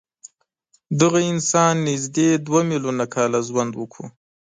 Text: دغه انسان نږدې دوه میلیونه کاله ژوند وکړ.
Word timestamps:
دغه 1.01 1.19
انسان 1.31 1.73
نږدې 1.87 2.29
دوه 2.47 2.61
میلیونه 2.69 3.05
کاله 3.15 3.39
ژوند 3.47 3.71
وکړ. 3.75 4.03